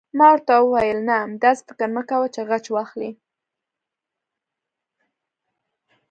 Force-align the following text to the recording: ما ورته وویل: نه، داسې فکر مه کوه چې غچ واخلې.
ما 0.17 0.27
ورته 0.33 0.53
وویل: 0.59 0.99
نه، 1.09 1.17
داسې 1.43 1.61
فکر 1.69 1.87
مه 1.95 2.03
کوه 2.09 2.27
چې 2.33 2.41
غچ 2.49 2.65
واخلې. 2.71 3.11